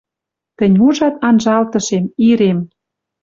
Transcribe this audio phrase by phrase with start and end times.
[0.57, 2.59] Тӹнь ужат анжалтышем, ирем